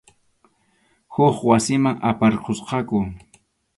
[1.13, 2.99] Huk wasiman aparqusqaku.